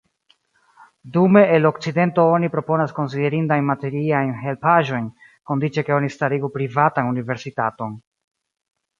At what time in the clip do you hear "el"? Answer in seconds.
1.57-1.67